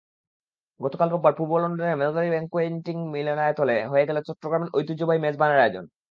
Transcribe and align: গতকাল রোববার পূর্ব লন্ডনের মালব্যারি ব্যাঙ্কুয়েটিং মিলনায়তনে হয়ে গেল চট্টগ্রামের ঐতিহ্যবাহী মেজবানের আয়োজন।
গতকাল 0.79 1.07
রোববার 1.09 1.33
পূর্ব 1.37 1.51
লন্ডনের 1.63 1.99
মালব্যারি 1.99 2.29
ব্যাঙ্কুয়েটিং 2.31 2.97
মিলনায়তনে 3.13 3.77
হয়ে 3.91 4.07
গেল 4.09 4.17
চট্টগ্রামের 4.27 4.73
ঐতিহ্যবাহী 4.77 5.19
মেজবানের 5.23 5.61
আয়োজন। 5.61 5.85